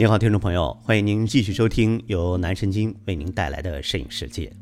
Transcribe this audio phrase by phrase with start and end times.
[0.00, 4.52] 你好，听众朋友，欢迎您继续收听由南神经为您带来的摄影世界。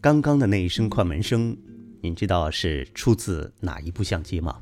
[0.00, 1.54] 刚刚的那一声快门声，
[2.00, 4.56] 您知道是出自哪一部相机吗？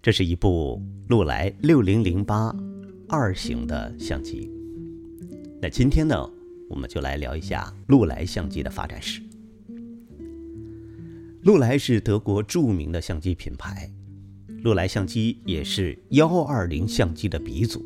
[0.00, 2.50] 这是一部禄来六零零八
[3.06, 4.50] 二型的相机。
[5.60, 6.18] 那今天呢，
[6.70, 9.20] 我们就来聊一下禄来相机的发展史。
[11.42, 13.92] 禄来是德国著名的相机品牌，
[14.62, 17.84] 禄来相机也是幺二零相机的鼻祖。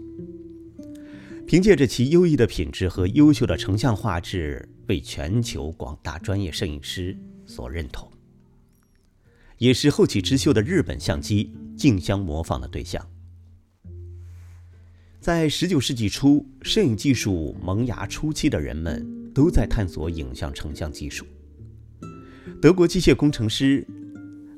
[1.52, 8.10] 凭借着其优异的品质和优秀的成像画质，为全球广大专业摄影师所认同，
[9.58, 13.06] 也是后起之秀的日本相机竞相模仿的对象。
[15.20, 21.26] 在19世纪初，摄影技术萌芽初期的人们都在探索影像成像技术。
[22.62, 23.86] 德国机械工程师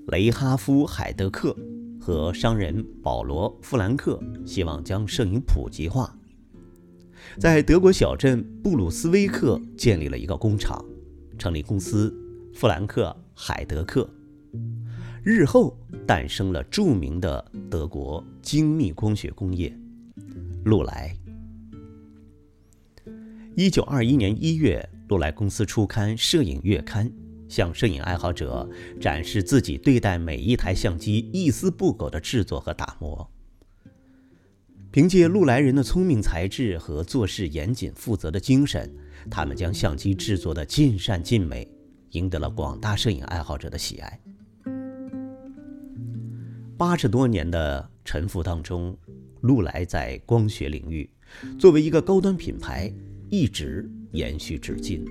[0.06, 1.56] 雷哈夫·海德克
[2.00, 6.16] 和商人保罗·富兰克希望将摄影普及化。
[7.38, 10.84] 在德国小镇布鲁斯威克建立了一个工厂，
[11.38, 12.14] 成立公司
[12.54, 14.08] 富兰克海德克。
[15.22, 19.74] 日后诞生了著名的德国精密光学工业——
[20.64, 21.16] 禄来。
[23.56, 27.08] 一九二一年一月，禄来公司出刊《摄影月刊》，
[27.48, 28.68] 向摄影爱好者
[29.00, 33.30] 展示自己对待每一台相机一丝不苟的制作和打磨。
[34.94, 38.88] 凭借禄来人的聪明才智和做事严谨负责的精神，
[39.28, 41.68] 他们将相机制作的尽善尽美，
[42.10, 44.20] 赢得了广大摄影爱好者的喜爱。
[46.78, 48.96] 八十多年的沉浮当中，
[49.40, 51.10] 禄来在光学领域
[51.58, 52.88] 作为一个高端品牌，
[53.28, 55.04] 一直延续至今。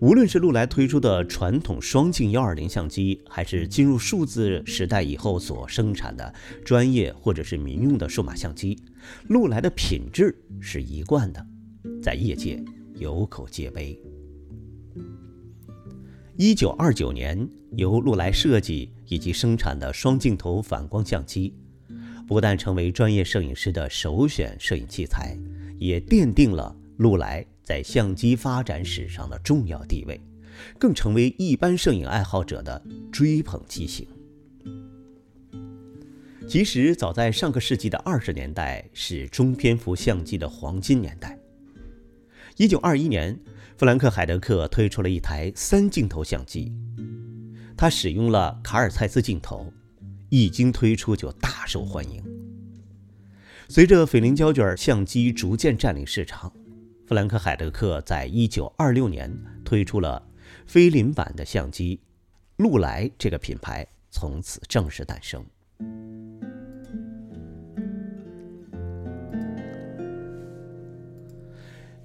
[0.00, 6.34] 无论是禄来推出的传统双镜幺二零相机，还是进入数字时代以后所生产的
[6.64, 8.78] 专业或者是民用的数码相机，
[9.28, 11.46] 禄来的品质是一贯的，
[12.02, 12.62] 在业界
[12.94, 13.98] 有口皆碑。
[16.36, 21.54] 一九二九年由禄来设计以及生产的双镜头反光相机，
[22.28, 25.34] 不但成为专业摄影师的首选摄影器材，
[25.78, 27.46] 也奠定了禄来。
[27.66, 30.20] 在相机发展史上的重要地位，
[30.78, 32.80] 更成为一般摄影爱好者的
[33.10, 34.06] 追捧机型。
[36.46, 41.36] 其实，早在上个世纪的二十年代，是中篇幅相机的黄金年代。
[42.56, 43.36] 一九二一年，
[43.76, 46.72] 弗兰克·海德克推出了一台三镜头相机，
[47.76, 49.72] 他使用了卡尔蔡司镜头，
[50.28, 52.22] 一经推出就大受欢迎。
[53.68, 56.52] 随着菲林胶卷相机逐渐占领市场。
[57.06, 59.32] 弗兰克·海德克在一九二六年
[59.64, 60.20] 推出了
[60.66, 62.00] 菲林版的相机，
[62.56, 65.44] 禄来这个品牌从此正式诞生。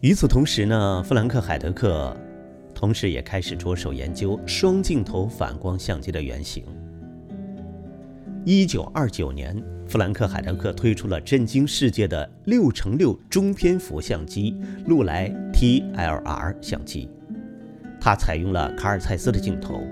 [0.02, 2.16] 与此同时呢，弗兰克·海德克
[2.76, 6.64] 同时也开始着手研究双镜头反光相机的原型。
[8.46, 9.60] 一九二九年，
[9.92, 14.56] 弗兰克·海德克推出了震惊世界的六乘六中篇幅相机——
[14.88, 17.10] 禄来 TLR 相机。
[18.00, 19.86] 它采用了卡尔蔡司的镜头，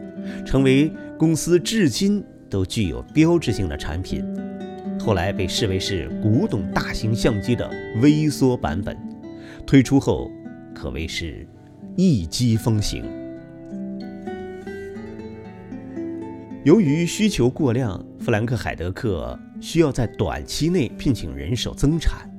[0.45, 4.23] 成为公司至今都具有标志性的产品。
[4.97, 7.69] 后来被视为是古董大型相机的
[8.01, 8.97] 微缩版本，
[9.67, 10.31] 推出后
[10.73, 11.45] 可谓是
[11.97, 13.03] 一击风行。
[16.63, 22.29] 由于需求过量，弗兰克·海德克需要在短期内聘请人手增产。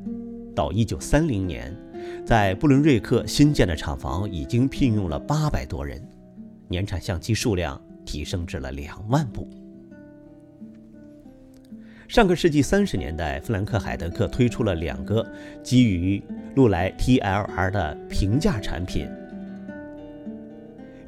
[0.54, 1.76] 到1930年，
[2.24, 6.02] 在布伦瑞克新建的厂房已经聘用了800多人，
[6.68, 9.48] 年产相机数量提升至了2万部。
[12.08, 15.24] 上个世纪30年代，弗兰克·海德克推出了两个
[15.62, 16.20] 基于
[16.56, 19.06] 禄来 TLR 的平价产品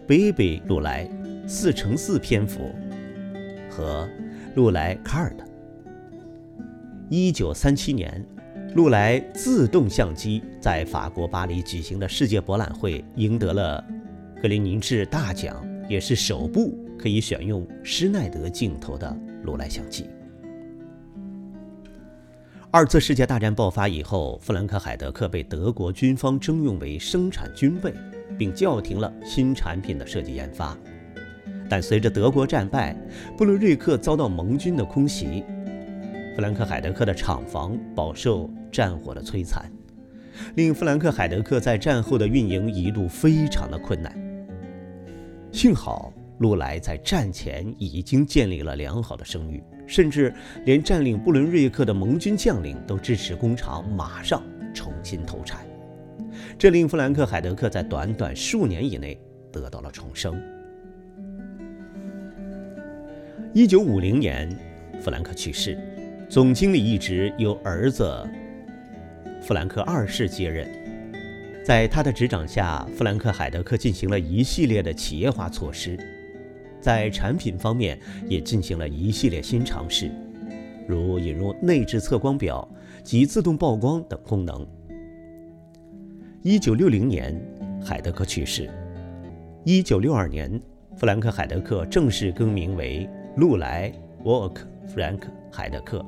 [0.07, 1.09] ：Baby 禄来
[1.49, 2.71] 4乘4篇幅。
[3.69, 4.09] 和
[4.55, 5.52] 禄来 Card。
[7.15, 8.25] 一九三七年，
[8.75, 13.85] 禄来自动相机在法国巴黎举行的世界博览会赢得了
[14.41, 20.07] 格林尼治大奖，也是首部可以选用施耐德镜头的禄来相机。
[22.71, 27.93] 二次世界大战爆发以后，弗兰克·海德克被德国军方征用为生产军备，
[28.39, 30.75] 并叫停了新产品的设计研发。
[31.69, 32.97] 但随着德国战败，
[33.37, 35.45] 布伦瑞克遭到盟军的空袭，
[36.35, 39.71] 弗兰克·海德克的厂房饱受战火的摧残，
[40.55, 44.17] 令弗兰克·海德克在战后的运营一度非常的困难。
[45.53, 50.33] 幸好禄来在战前已经建立了良好的声誉，甚至
[50.65, 54.43] 连占领布伦瑞克的盟军将领都支持工厂马上
[54.73, 55.67] 重新投产，
[56.59, 59.21] 这令弗兰克·海德克在短短数年以内
[59.53, 60.41] 得到了重生。
[63.53, 64.49] 一九五零年，
[64.99, 65.77] 弗兰克去世，
[66.33, 68.27] 总经理一职由儿子
[69.43, 70.67] 弗兰克二世接任。
[71.63, 75.95] 在他的执掌下，弗兰克·海德克进行了一系列的企业化措施，
[76.81, 80.11] 在产品方面也进行了一系列新尝试，
[80.89, 82.67] 如引入内置测光表
[83.05, 84.67] 及自动曝光等功能。
[86.41, 87.39] 一九六零年，
[87.85, 88.71] 海德克去世。
[89.65, 90.59] 一九六二年，
[90.97, 93.07] 弗兰克·海德克正式更名为
[93.37, 93.93] 路来
[94.25, 96.03] 沃克·弗兰克·海德克。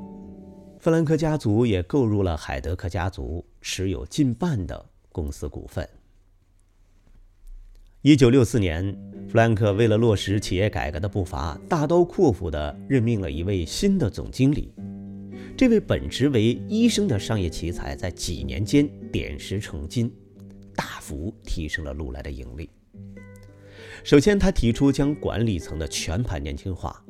[0.84, 4.84] 弗兰克家族也购入了海德克家族持有近半的。
[5.10, 5.88] 公司股份。
[8.02, 8.94] 一九六四年，
[9.26, 14.75] 弗兰克为了落实企业改革的步伐，大刀阔斧地任命了一位新的总经理。
[15.56, 20.12] 这位本职为医生的商业奇才，在几年间点石成金，
[20.76, 22.69] 大幅提升了禄来的盈利。
[24.02, 27.02] 首先，他提出将管理层的全盘年轻化，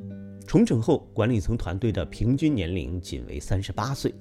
[0.45, 4.13] 重整后，管理层团队的平均年龄仅为三十八岁。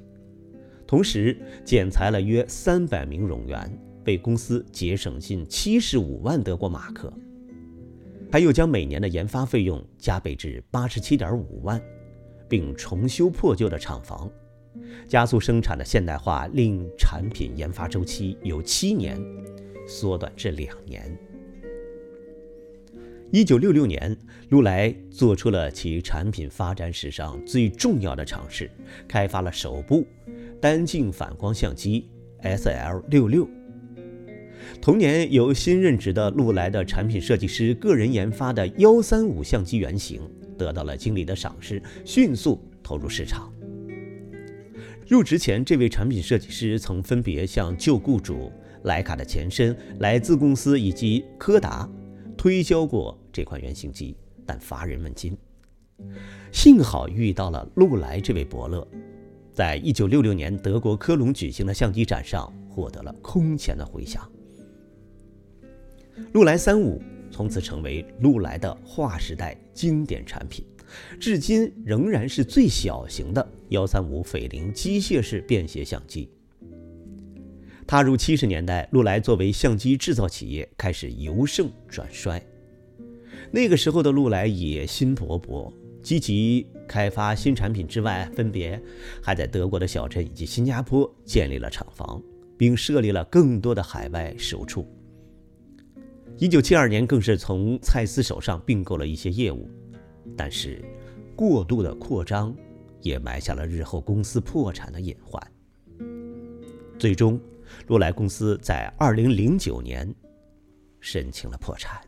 [0.87, 7.13] 同时减裁了约三百名冗员，为公司节省近七十五万德国马克。
[8.33, 11.81] 还又将每年的研发费用加倍至八十七点五万，
[12.49, 14.29] 并重修破旧的厂房，
[15.07, 19.17] 加速生产的现代化，令产品研发周期由七年
[19.87, 21.17] 缩短至两年。
[23.35, 24.17] 一九六六年，
[24.51, 28.71] 禄来做出了其产品发展史上最重要的尝试，
[29.09, 30.07] 开发了首部。
[30.61, 32.09] 单镜反光相机
[32.43, 33.49] S L 六六。
[34.81, 40.21] 同年，由新任职的禄来的产品设计师个人研发的幺三五相机原型
[40.57, 43.53] 得到了经理的赏识，迅速投入市场。
[45.09, 48.53] 入职前，这位产品设计师曾分别向旧雇主
[48.85, 51.91] 莱卡的前身莱兹公司以及柯达
[52.45, 54.15] 推销过这款原型机，
[54.45, 55.35] 但乏人问津。
[56.53, 58.87] 幸好遇到了禄来这位伯乐。
[59.51, 64.31] 在一九六六年德国科隆举行的相机展上，获得了空前的回响。
[66.35, 67.01] 禄来三五
[67.31, 70.67] 从此成为禄来的划时代经典产品，
[71.19, 76.29] 至今仍然是最小型的幺三五菲林机械式便携相机。
[77.87, 82.43] 踏入七十年代，禄来作为相机制造企业开始由盛转衰。
[83.51, 85.73] 那个时候的禄来野心勃勃。
[86.03, 88.79] 积极开发新产品之外，分别
[89.23, 92.23] 还在德国的小镇以及新加坡建立了厂房，
[92.59, 94.87] 并设立了更多的海外售处。
[96.37, 99.67] 一九七二年，更是从蔡司手上并购了一些业务，
[100.37, 100.85] 但是
[101.35, 102.55] 过度的扩张
[103.01, 105.43] 也埋下了日后公司破产的隐患。
[106.99, 107.41] 最终，
[107.87, 110.13] 禄来公司在二零零九年
[111.01, 112.01] 申请了破产。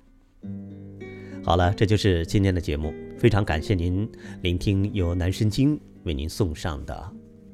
[1.44, 2.92] 好了，这就是今天的节目。
[3.18, 4.10] 非常感谢您
[4.42, 7.12] 聆听由南神经为您送上的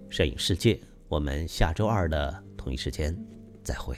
[0.08, 0.80] 摄影世界。
[1.08, 3.16] 我们下周二的同一时间
[3.62, 3.96] 再会。